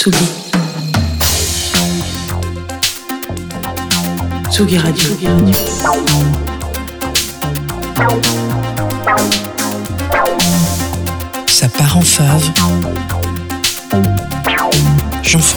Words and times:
Tsugi. 0.00 0.24
Tsugi 4.48 4.78
Radio. 4.78 5.10
Ça 11.46 11.68
part 11.68 11.98
en 11.98 12.00
fave. 12.00 12.50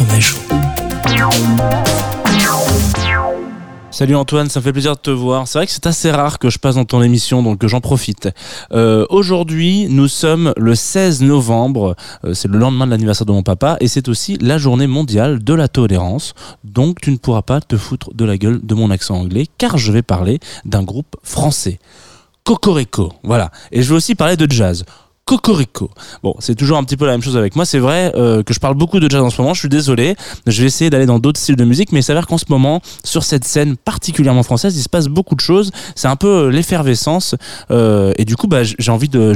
Ma 0.09 0.19
joue. 0.19 0.37
Salut 3.93 4.15
Antoine, 4.15 4.49
ça 4.49 4.59
me 4.59 4.63
fait 4.63 4.73
plaisir 4.73 4.95
de 4.95 4.99
te 4.99 5.11
voir. 5.11 5.47
C'est 5.47 5.59
vrai 5.59 5.67
que 5.67 5.71
c'est 5.71 5.85
assez 5.85 6.09
rare 6.09 6.39
que 6.39 6.49
je 6.49 6.57
passe 6.57 6.73
dans 6.73 6.83
ton 6.83 7.03
émission, 7.03 7.43
donc 7.43 7.63
j'en 7.67 7.79
profite. 7.79 8.27
Euh, 8.71 9.05
Aujourd'hui, 9.11 9.85
nous 9.87 10.07
sommes 10.07 10.51
le 10.57 10.73
16 10.73 11.21
novembre, 11.21 11.95
euh, 12.25 12.33
c'est 12.33 12.47
le 12.47 12.57
lendemain 12.57 12.87
de 12.87 12.91
l'anniversaire 12.91 13.27
de 13.27 13.31
mon 13.31 13.43
papa, 13.43 13.77
et 13.81 13.87
c'est 13.87 14.07
aussi 14.07 14.39
la 14.41 14.57
journée 14.57 14.87
mondiale 14.87 15.43
de 15.43 15.53
la 15.53 15.67
tolérance. 15.67 16.33
Donc 16.63 17.01
tu 17.01 17.11
ne 17.11 17.17
pourras 17.17 17.43
pas 17.43 17.61
te 17.61 17.77
foutre 17.77 18.11
de 18.15 18.25
la 18.25 18.35
gueule 18.39 18.61
de 18.63 18.73
mon 18.73 18.89
accent 18.89 19.13
anglais, 19.13 19.45
car 19.59 19.77
je 19.77 19.91
vais 19.91 20.01
parler 20.01 20.39
d'un 20.65 20.81
groupe 20.81 21.15
français. 21.21 21.77
Cocorico, 22.45 23.13
voilà. 23.21 23.51
Et 23.71 23.83
je 23.83 23.89
vais 23.89 23.95
aussi 23.95 24.15
parler 24.15 24.37
de 24.37 24.51
jazz. 24.51 24.85
Cocorico. 25.25 25.89
Bon, 26.21 26.35
c'est 26.39 26.55
toujours 26.55 26.77
un 26.77 26.83
petit 26.83 26.97
peu 26.97 27.05
la 27.05 27.13
même 27.13 27.21
chose 27.21 27.37
avec 27.37 27.55
moi. 27.55 27.65
C'est 27.65 27.79
vrai 27.79 28.11
euh, 28.15 28.43
que 28.43 28.53
je 28.53 28.59
parle 28.59 28.75
beaucoup 28.75 28.99
de 28.99 29.09
jazz 29.09 29.21
en 29.21 29.29
ce 29.29 29.41
moment. 29.41 29.53
Je 29.53 29.59
suis 29.59 29.69
désolé. 29.69 30.15
Je 30.47 30.61
vais 30.61 30.67
essayer 30.67 30.89
d'aller 30.89 31.05
dans 31.05 31.19
d'autres 31.19 31.39
styles 31.39 31.55
de 31.55 31.63
musique, 31.63 31.93
mais 31.93 31.99
il 31.99 32.03
s'avère 32.03 32.27
qu'en 32.27 32.37
ce 32.37 32.45
moment, 32.49 32.81
sur 33.05 33.23
cette 33.23 33.45
scène 33.45 33.77
particulièrement 33.77 34.43
française, 34.43 34.75
il 34.75 34.81
se 34.81 34.89
passe 34.89 35.07
beaucoup 35.07 35.35
de 35.35 35.39
choses. 35.39 35.71
C'est 35.95 36.09
un 36.09 36.17
peu 36.17 36.27
euh, 36.27 36.49
l'effervescence. 36.49 37.35
Euh, 37.71 38.11
et 38.17 38.25
du 38.25 38.35
coup, 38.35 38.47
bah, 38.47 38.63
j'ai 38.63 38.91
envie 38.91 39.07
de, 39.07 39.33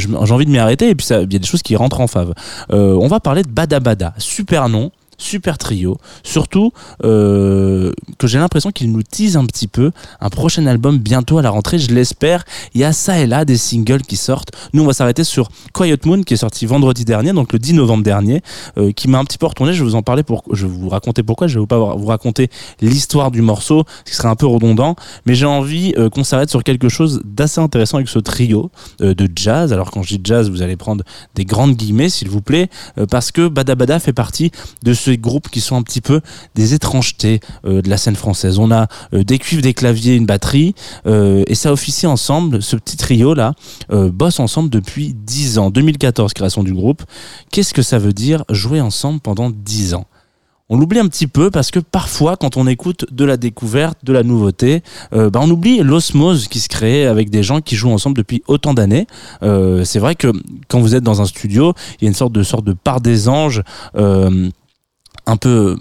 m'y 0.50 0.58
arrêter. 0.58 0.90
Et 0.90 0.95
puis, 0.95 1.08
il 1.09 1.34
y 1.34 1.36
a 1.36 1.40
des 1.40 1.48
choses 1.48 1.62
qui 1.62 1.76
rentrent 1.78 2.02
en 2.02 2.08
fave. 2.08 2.34
on 2.70 3.08
va 3.08 3.20
parler 3.20 3.44
de 3.44 3.50
Bada 3.50 3.80
Bada. 3.80 4.14
Super 4.17 4.67
nom 4.67 4.92
super 5.18 5.58
trio. 5.58 5.98
Surtout 6.24 6.72
euh, 7.04 7.92
que 8.18 8.28
j'ai 8.28 8.38
l'impression 8.38 8.72
qu'il 8.72 8.92
nous 8.92 9.04
tease 9.04 9.36
un 9.36 9.46
petit 9.46 9.68
peu 9.68 9.92
un 10.22 10.30
prochain 10.30 10.66
album 10.68 11.00
bientôt 11.00 11.38
à 11.38 11.42
la 11.42 11.50
rentrée, 11.50 11.80
je 11.80 11.94
l'espère. 11.94 12.46
Il 12.74 12.82
y 12.82 12.84
a 12.84 12.94
ça 12.94 13.20
et 13.20 13.28
là 13.28 13.46
des 13.46 13.58
singles 13.58 14.04
qui 14.04 14.16
sortent. 14.16 14.52
Nous, 14.74 14.84
on 14.84 14.88
va 14.88 14.94
s'arrêter 14.94 15.24
sur 15.24 15.50
Quiet 15.74 15.98
Moon 16.06 16.24
qui 16.24 16.36
est 16.36 16.38
sorti 16.38 16.66
vendredi 16.66 17.06
dernier, 17.06 17.34
donc 17.34 17.54
le 17.54 17.59
10 17.59 17.74
novembre 17.74 18.04
dernier, 18.04 18.42
euh, 18.78 18.92
qui 18.92 19.08
m'a 19.08 19.18
un 19.18 19.26
petit 19.26 19.38
peu 19.38 19.48
retourné. 19.48 19.74
Je 19.74 19.80
vais 19.84 19.90
vous 19.90 19.96
en 19.96 20.04
parler 20.04 20.24
pour, 20.24 20.44
je 20.52 20.68
vais 20.68 20.72
vous 20.72 20.90
raconter 20.90 21.24
pourquoi. 21.24 21.48
Je 21.48 21.59
vais 21.59 21.66
pas 21.66 21.78
vous 21.78 22.06
raconter 22.06 22.50
l'histoire 22.81 23.31
du 23.31 23.42
morceau, 23.42 23.84
ce 24.06 24.12
qui 24.12 24.18
serait 24.18 24.30
un 24.30 24.36
peu 24.36 24.46
redondant, 24.46 24.96
mais 25.26 25.36
j'ai 25.36 25.46
envie 25.46 25.94
euh, 25.98 26.09
qu'on 26.09 26.24
s'arrête 26.24 26.50
sur 26.50 26.64
quelque 26.64 26.90
chose 26.90 27.22
d'assez 27.26 27.59
intéressant 27.59 27.98
avec 27.98 28.09
ce 28.09 28.20
trio 28.20 28.72
de 29.00 29.30
jazz. 29.36 29.74
Alors 29.74 29.92
quand 29.92 30.04
je 30.04 30.16
dis 30.16 30.22
jazz, 30.24 30.50
vous 30.50 30.62
allez 30.62 30.76
prendre 30.76 31.04
des 31.36 31.46
grandes 31.46 31.76
guillemets, 31.76 32.09
s'il 32.09 32.30
vous 32.30 32.42
plaît, 32.42 32.70
parce 33.09 33.31
que 33.31 33.48
Bada 33.48 33.76
Bada 33.76 34.00
fait 34.00 34.14
partie 34.14 34.52
de 34.84 34.94
ce 34.94 35.06
groupes 35.16 35.50
qui 35.50 35.61
sont 35.61 35.77
un 35.77 35.83
petit 35.83 36.02
peu 36.02 36.22
des 36.55 36.73
étrangetés 36.73 37.39
euh, 37.66 37.81
de 37.81 37.89
la 37.89 37.97
scène 37.97 38.16
française. 38.16 38.59
On 38.59 38.72
a 38.72 38.88
euh, 39.13 39.23
des 39.23 39.39
cuivres, 39.39 39.61
des 39.61 39.73
claviers, 39.73 40.16
une 40.16 40.25
batterie, 40.25 40.75
euh, 41.05 41.44
et 41.47 41.55
ça 41.55 41.72
officie 41.72 42.08
ensemble, 42.08 42.61
ce 42.61 42.75
petit 42.75 42.97
trio-là, 42.97 43.53
bosse 43.89 44.39
ensemble 44.39 44.69
depuis 44.69 45.13
10 45.13 45.59
ans. 45.59 45.69
2014, 45.69 46.33
création 46.33 46.63
du 46.63 46.73
groupe. 46.73 47.03
Qu'est-ce 47.52 47.73
que 47.73 47.81
ça 47.81 48.00
veut 48.00 48.13
dire 48.13 48.44
jouer 48.50 48.81
ensemble 48.81 49.19
pendant 49.19 49.50
10 49.50 49.94
ans? 49.94 50.05
On 50.69 50.78
l'oublie 50.78 51.00
un 51.00 51.08
petit 51.08 51.28
peu 51.28 51.50
parce 51.50 51.72
que 51.72 51.80
parfois, 51.80 52.35
quand 52.35 52.58
on 52.58 52.67
écoute 52.67 53.05
de 53.11 53.23
la 53.23 53.38
découverte, 53.38 54.00
de 54.03 54.11
la 54.11 54.23
nouveauté, 54.23 54.83
bah, 55.13 55.30
on 55.35 55.50
oublie 55.50 55.80
l'osmose 55.80 56.50
qui 56.50 56.59
se 56.59 56.67
crée 56.67 57.05
avec 57.05 57.30
des 57.30 57.41
gens 57.41 57.61
qui 57.61 57.78
jouent 57.78 57.91
ensemble 57.91 58.17
depuis 58.17 58.44
autant 58.47 58.73
d'années. 58.73 59.08
c'est 59.41 60.00
vrai 60.00 60.16
que 60.16 60.33
quand 60.67 60.81
vous 60.81 60.94
êtes 60.95 61.03
dans 61.03 61.22
un 61.22 61.25
studio, 61.25 61.73
il 62.02 62.03
y 62.03 62.08
a 62.08 62.09
une 62.09 62.16
sorte 62.16 62.33
de 62.33 62.44
sorte 62.44 62.66
de 62.66 62.73
part 62.73 63.00
des 63.00 63.30
anges 63.30 63.63
un 65.28 65.38
peu 65.38 65.78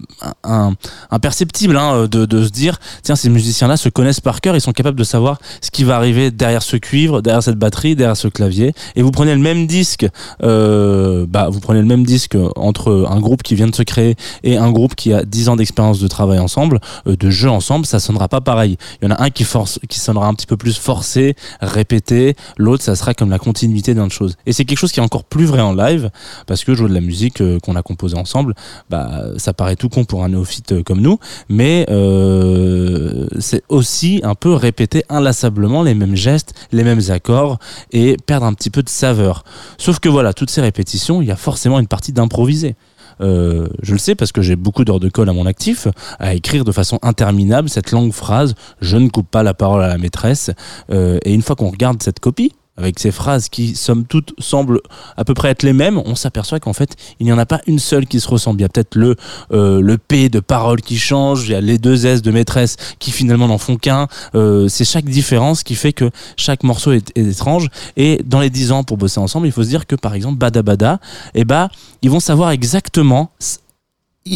imperceptible 1.11 1.77
hein, 1.77 2.06
de, 2.06 2.27
de, 2.27 2.44
se 2.44 2.50
dire 2.50 2.78
tiens 3.02 3.16
ces 3.16 3.30
musiciens 3.30 3.69
là 3.69 3.77
se 3.77 3.88
connaissent 3.88 4.20
par 4.20 4.41
cœur 4.41 4.56
ils 4.56 4.61
sont 4.61 4.72
capables 4.72 4.98
de 4.98 5.05
savoir 5.05 5.38
ce 5.61 5.70
qui 5.70 5.84
va 5.84 5.97
arriver 5.97 6.30
derrière 6.30 6.62
ce 6.62 6.77
cuivre 6.77 7.22
derrière 7.22 7.43
cette 7.43 7.59
batterie 7.59 7.97
derrière 7.97 8.16
ce 8.16 8.28
clavier. 8.28 8.72
Et 8.97 9.03
vous 9.03 9.10
prenez 9.10 9.34
le 9.34 9.41
même 9.41 9.66
disque 9.66 10.06
euh, 10.43 11.26
bah 11.28 11.48
vous 11.50 11.60
prenez 11.60 11.81
le 11.81 11.87
même 11.87 12.04
disque 12.04 12.37
entre 12.56 13.06
un 13.09 13.21
groupe 13.21 13.43
qui 13.43 13.54
vient 13.54 13.66
de 13.66 13.75
se 13.75 13.82
créer 13.82 14.16
et 14.43 14.56
un 14.56 14.71
groupe 14.71 14.94
qui 14.94 15.12
a 15.12 15.25
10 15.25 15.48
ans 15.48 15.56
d'expérience 15.56 16.00
de 16.00 16.09
travail 16.09 16.38
ensemble 16.38 16.81
euh, 17.06 17.16
de 17.16 17.31
jeu 17.31 17.48
ensemble 17.48 17.87
ça 17.87 17.98
sonnera 18.00 18.28
pas 18.28 18.41
pareil. 18.41 18.76
Il 19.00 19.09
y 19.09 19.12
en 19.12 19.15
a 19.15 19.22
un 19.22 19.31
qui 19.31 19.44
force 19.44 19.78
qui 19.88 20.00
sonnera 20.00 20.26
un 20.26 20.34
petit 20.34 20.47
peu 20.47 20.56
plus 20.56 20.76
forcé 20.76 21.37
répété 21.60 22.37
l'autre 22.56 22.82
ça 22.82 22.97
sera 22.97 23.15
comme 23.15 23.31
la 23.31 23.38
continuité 23.38 23.94
d'une 23.94 24.10
chose. 24.10 24.37
Et 24.47 24.53
c'est 24.53 24.65
quelque 24.65 24.78
chose 24.78 24.92
qui 24.92 25.00
est 25.00 25.04
encore 25.04 25.25
plus 25.25 25.44
vrai 25.44 25.60
en 25.60 25.75
live 25.75 26.10
parce 26.47 26.65
que 26.65 26.75
jouer 26.75 26.88
de 26.88 26.94
la 26.94 27.00
musique 27.00 27.41
euh, 27.41 27.59
qu'on 27.60 27.76
a 27.76 27.82
composée 27.82 28.16
ensemble 28.16 28.54
bah 28.91 29.22
ça 29.38 29.52
paraît 29.52 29.76
tout 29.76 29.88
con 29.88 30.04
pour 30.04 30.24
un 30.24 30.28
néophyte 30.28 30.72
euh, 30.72 30.82
comme 30.82 31.00
nous, 31.00 31.19
mais 31.48 31.86
euh, 31.91 33.26
c'est 33.38 33.62
aussi 33.69 34.20
un 34.24 34.34
peu 34.34 34.52
répéter 34.52 35.04
inlassablement 35.08 35.82
les 35.82 35.94
mêmes 35.94 36.16
gestes, 36.16 36.54
les 36.72 36.84
mêmes 36.84 37.00
accords 37.08 37.58
et 37.92 38.16
perdre 38.26 38.47
un 38.47 38.54
petit 38.54 38.70
peu 38.70 38.82
de 38.82 38.88
saveur. 38.88 39.44
Sauf 39.78 39.98
que 39.98 40.08
voilà, 40.08 40.32
toutes 40.32 40.50
ces 40.50 40.60
répétitions, 40.60 41.22
il 41.22 41.28
y 41.28 41.30
a 41.30 41.36
forcément 41.36 41.78
une 41.78 41.88
partie 41.88 42.12
d'improviser. 42.12 42.76
Euh, 43.22 43.69
je 43.82 43.92
le 43.92 43.98
sais 43.98 44.14
parce 44.14 44.30
que 44.30 44.42
j'ai 44.42 44.56
beaucoup 44.56 44.84
d'heures 44.84 45.00
de 45.00 45.08
colle 45.08 45.28
à 45.28 45.32
mon 45.32 45.47
actif, 45.47 45.88
à 46.18 46.34
écrire 46.34 46.64
de 46.64 46.72
façon 46.72 46.98
interminable 47.03 47.70
cette 47.70 47.91
longue 47.91 48.12
phrase 48.12 48.54
Je 48.80 48.98
ne 48.98 49.08
coupe 49.08 49.30
pas 49.30 49.42
la 49.42 49.54
parole 49.54 49.82
à 49.82 49.88
la 49.88 49.98
maîtresse. 49.98 50.50
et 50.91 51.32
une 51.32 51.42
fois 51.42 51.56
qu'on 51.56 51.70
regarde 51.70 52.03
cette 52.03 52.20
copie, 52.20 52.53
avec 52.76 52.98
ces 52.98 53.10
phrases 53.10 53.48
qui, 53.48 53.75
somme 53.75 54.04
toute, 54.04 54.34
semblent 54.38 54.81
à 55.16 55.25
peu 55.25 55.34
près 55.34 55.50
être 55.50 55.62
les 55.62 55.72
mêmes, 55.72 55.98
on 56.04 56.14
s'aperçoit 56.14 56.60
qu'en 56.60 56.72
fait, 56.72 56.97
il 57.20 57.26
n'y 57.26 57.32
en 57.32 57.38
a 57.38 57.47
pas 57.47 57.60
une 57.66 57.78
seule 57.78 58.06
qui 58.06 58.20
se 58.20 58.28
ressemble. 58.28 58.60
Il 58.60 58.62
y 58.62 58.66
a 58.66 58.69
peut-être 58.69 58.94
le, 58.94 59.16
euh, 59.53 59.97
P 60.09 60.28
de 60.28 60.41
parole 60.41 60.82
qui 60.82 60.98
change, 60.98 61.48
il 61.48 61.53
y 61.53 61.54
a 61.54 61.60
les 61.60 61.78
deux 61.78 62.06
S 62.06 62.22
de 62.22 62.31
maîtresse 62.31 62.76
qui 62.98 63.10
finalement 63.10 63.48
n'en 63.48 63.59
font 63.59 63.76
qu'un. 63.76 64.09
Euh, 64.34 64.69
c'est 64.69 64.84
chaque 64.84 65.06
différence 65.06 65.62
qui 65.62 65.75
fait 65.75 65.92
que 65.92 66.10
chaque 66.36 66.62
morceau 66.62 66.92
est, 66.92 67.16
étrange. 67.16 67.69
Et 67.97 68.22
dans 68.25 68.41
les 68.41 68.50
dix 68.50 68.72
ans 68.72 68.84
pour 68.84 68.98
bosser 68.98 69.20
ensemble, 69.20 69.47
il 69.47 69.53
faut 69.53 69.62
se 69.62 69.69
dire 69.69 69.86
que 69.86 69.97
par 69.97 70.15
exemple, 70.15 70.38
Bada 70.38 70.62
Bada, 70.62 71.00
eh 71.34 71.44
ben, 71.44 71.69
ils 72.03 72.10
vont 72.10 72.20
savoir 72.20 72.50
exactement 72.50 73.31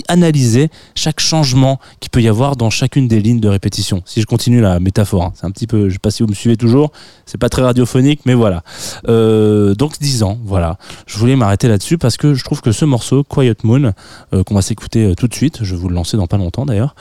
analyser 0.08 0.70
chaque 0.94 1.20
changement 1.20 1.80
qu'il 2.00 2.10
peut 2.10 2.22
y 2.22 2.28
avoir 2.28 2.56
dans 2.56 2.70
chacune 2.70 3.08
des 3.08 3.20
lignes 3.20 3.40
de 3.40 3.48
répétition. 3.48 4.02
Si 4.06 4.20
je 4.20 4.26
continue 4.26 4.60
la 4.60 4.80
métaphore, 4.80 5.24
hein, 5.24 5.32
c'est 5.34 5.46
un 5.46 5.50
petit 5.50 5.66
peu, 5.66 5.88
je 5.88 5.94
sais 5.94 5.98
pas 5.98 6.10
si 6.10 6.22
vous 6.22 6.28
me 6.28 6.34
suivez 6.34 6.56
toujours, 6.56 6.92
c'est 7.26 7.38
pas 7.38 7.48
très 7.48 7.62
radiophonique, 7.62 8.20
mais 8.26 8.34
voilà. 8.34 8.62
Euh, 9.08 9.74
donc 9.74 9.98
10 9.98 10.22
ans, 10.22 10.38
voilà. 10.44 10.78
Je 11.06 11.18
voulais 11.18 11.36
m'arrêter 11.36 11.68
là-dessus 11.68 11.98
parce 11.98 12.16
que 12.16 12.34
je 12.34 12.44
trouve 12.44 12.60
que 12.60 12.72
ce 12.72 12.84
morceau, 12.84 13.24
Quiet 13.24 13.56
Moon, 13.64 13.92
euh, 14.32 14.42
qu'on 14.44 14.54
va 14.54 14.62
s'écouter 14.62 15.06
euh, 15.06 15.14
tout 15.14 15.28
de 15.28 15.34
suite, 15.34 15.60
je 15.62 15.74
vais 15.74 15.80
vous 15.80 15.88
le 15.88 15.94
lancer 15.94 16.16
dans 16.16 16.26
pas 16.26 16.38
longtemps 16.38 16.66
d'ailleurs, 16.66 16.94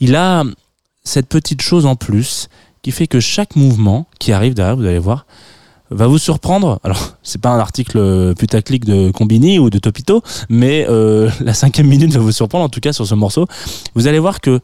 il 0.00 0.16
a 0.16 0.44
cette 1.04 1.28
petite 1.28 1.62
chose 1.62 1.86
en 1.86 1.96
plus 1.96 2.48
qui 2.82 2.90
fait 2.90 3.06
que 3.06 3.20
chaque 3.20 3.56
mouvement 3.56 4.06
qui 4.18 4.32
arrive 4.32 4.54
derrière, 4.54 4.76
vous 4.76 4.84
allez 4.84 4.98
voir, 4.98 5.26
va 5.92 6.06
vous 6.06 6.18
surprendre. 6.18 6.78
Alors, 6.82 7.16
c'est 7.22 7.40
pas 7.40 7.50
un 7.50 7.58
article 7.58 8.34
putaclic 8.34 8.84
de 8.84 9.10
Combini 9.10 9.58
ou 9.58 9.70
de 9.70 9.78
Topito, 9.78 10.22
mais 10.48 10.86
euh, 10.88 11.30
la 11.40 11.54
cinquième 11.54 11.86
minute 11.86 12.12
va 12.12 12.20
vous 12.20 12.32
surprendre, 12.32 12.64
en 12.64 12.68
tout 12.68 12.80
cas 12.80 12.92
sur 12.92 13.06
ce 13.06 13.14
morceau. 13.14 13.46
Vous 13.94 14.06
allez 14.06 14.18
voir 14.18 14.40
que 14.40 14.60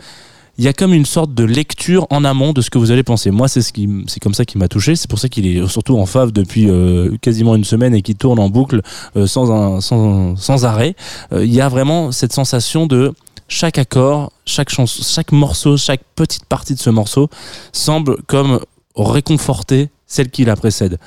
il 0.61 0.65
y 0.65 0.69
a 0.69 0.73
comme 0.73 0.93
une 0.93 1.07
sorte 1.07 1.35
de 1.35 1.45
lecture 1.45 2.09
en 2.11 2.25
amont 2.25 2.53
de 2.53 2.63
ce 2.63 2.69
que 2.69 2.79
vous 2.79 2.91
allez 2.91 3.05
penser. 3.05 3.31
Moi, 3.31 3.47
c'est 3.47 3.63
ce 3.63 3.73
qui, 3.73 3.89
c'est 4.09 4.19
comme 4.19 4.35
ça 4.35 4.45
qui 4.45 4.59
m'a 4.59 4.67
touché. 4.67 4.97
C'est 4.97 5.09
pour 5.09 5.21
ça 5.21 5.29
qu'il 5.29 5.47
est 5.47 5.65
surtout 5.69 5.97
en 5.97 6.05
fave 6.05 6.33
depuis 6.33 6.69
euh, 6.69 7.17
quasiment 7.21 7.55
une 7.55 7.63
semaine 7.63 7.95
et 7.95 8.03
qui 8.03 8.17
tourne 8.17 8.41
en 8.41 8.49
boucle 8.49 8.83
euh, 9.15 9.29
sans, 9.29 9.53
un, 9.53 9.81
sans, 9.81 10.35
sans 10.35 10.65
arrêt. 10.65 10.97
Il 11.31 11.55
y 11.55 11.61
a 11.61 11.69
vraiment 11.69 12.11
cette 12.11 12.33
sensation 12.33 12.89
de 12.89 13.15
chaque 13.47 13.79
accord, 13.79 14.33
chaque 14.47 14.69
chanson, 14.69 15.03
chaque 15.03 15.31
morceau, 15.31 15.77
chaque 15.77 16.03
petite 16.17 16.45
partie 16.45 16.75
de 16.75 16.81
ce 16.81 16.91
morceau 16.91 17.31
semble 17.73 18.17
comme 18.27 18.59
réconforter 18.97 19.91
celle 20.09 20.31
qui 20.31 20.45
la 20.45 20.57
précède. 20.57 20.99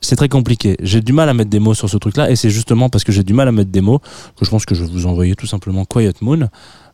C'est 0.00 0.16
très 0.16 0.28
compliqué. 0.28 0.76
J'ai 0.80 1.00
du 1.00 1.12
mal 1.12 1.28
à 1.28 1.34
mettre 1.34 1.50
des 1.50 1.58
mots 1.60 1.74
sur 1.74 1.88
ce 1.88 1.96
truc-là, 1.96 2.30
et 2.30 2.36
c'est 2.36 2.50
justement 2.50 2.88
parce 2.88 3.04
que 3.04 3.12
j'ai 3.12 3.22
du 3.22 3.32
mal 3.32 3.48
à 3.48 3.52
mettre 3.52 3.70
des 3.70 3.80
mots 3.80 4.00
que 4.36 4.44
je 4.44 4.50
pense 4.50 4.66
que 4.66 4.74
je 4.74 4.84
vais 4.84 4.90
vous 4.90 5.06
envoyer 5.06 5.34
tout 5.34 5.46
simplement 5.46 5.84
Quiet 5.84 6.14
Moon 6.20 6.48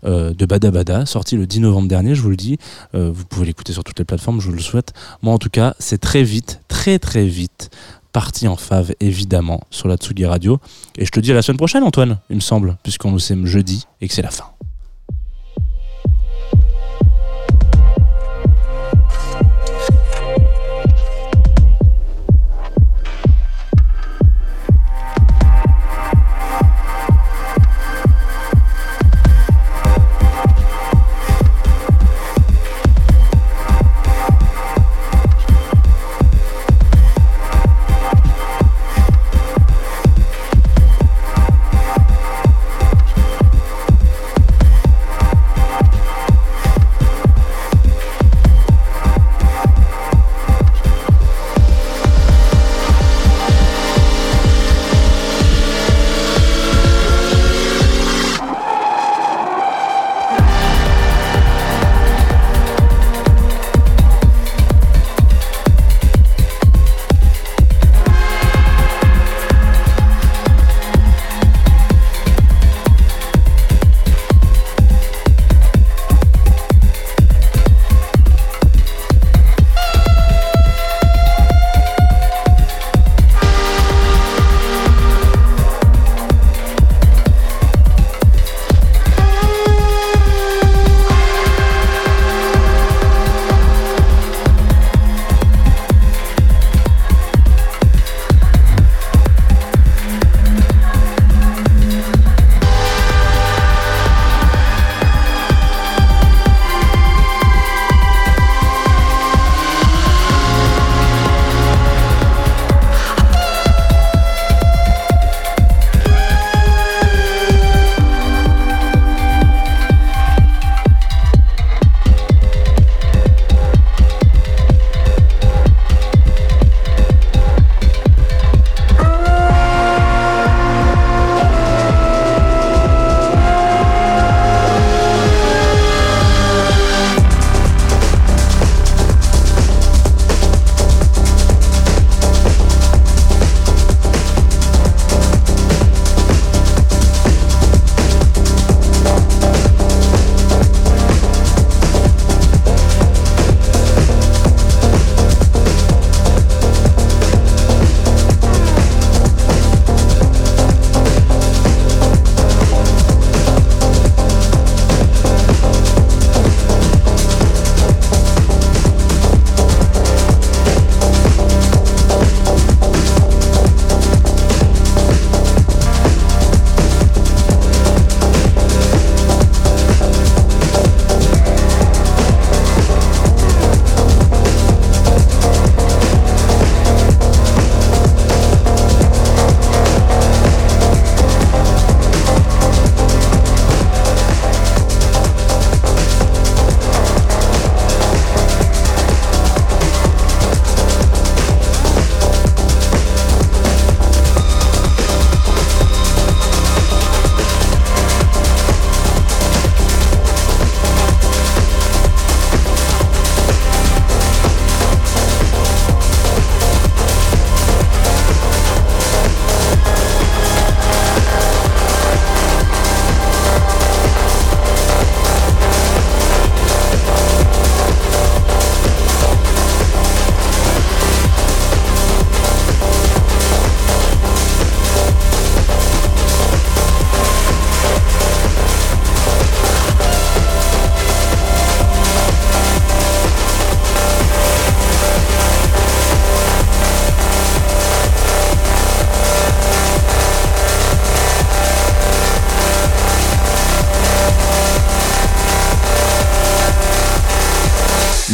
euh, 0.04 0.32
de 0.32 0.46
Bada 0.46 0.70
Bada, 0.70 1.06
sorti 1.06 1.36
le 1.36 1.46
10 1.46 1.60
novembre 1.60 1.88
dernier, 1.88 2.14
je 2.14 2.22
vous 2.22 2.30
le 2.30 2.36
dis. 2.36 2.58
Euh, 2.94 3.10
vous 3.12 3.24
pouvez 3.24 3.46
l'écouter 3.46 3.72
sur 3.72 3.84
toutes 3.84 3.98
les 3.98 4.04
plateformes, 4.04 4.40
je 4.40 4.48
vous 4.48 4.54
le 4.54 4.60
souhaite. 4.60 4.92
Moi, 5.22 5.32
en 5.32 5.38
tout 5.38 5.50
cas, 5.50 5.74
c'est 5.78 5.98
très 5.98 6.22
vite, 6.22 6.60
très 6.68 6.98
très 6.98 7.26
vite 7.26 7.70
parti 8.12 8.48
en 8.48 8.56
fave, 8.56 8.92
évidemment, 9.00 9.62
sur 9.70 9.88
la 9.88 9.96
Tsugi 9.96 10.26
Radio. 10.26 10.58
Et 10.98 11.06
je 11.06 11.10
te 11.10 11.20
dis 11.20 11.30
à 11.30 11.34
la 11.34 11.42
semaine 11.42 11.58
prochaine, 11.58 11.84
Antoine, 11.84 12.18
il 12.28 12.36
me 12.36 12.40
semble, 12.40 12.76
puisqu'on 12.82 13.12
nous 13.12 13.18
sommes 13.18 13.46
jeudi 13.46 13.86
et 14.00 14.08
que 14.08 14.14
c'est 14.14 14.22
la 14.22 14.30
fin. 14.30 14.46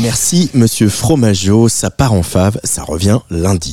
Merci, 0.06 0.50
monsieur 0.54 0.88
Fromageau. 0.88 1.68
Ça 1.68 1.90
part 1.90 2.12
en 2.12 2.22
fave. 2.22 2.60
Ça 2.62 2.84
revient 2.84 3.18
lundi. 3.28 3.72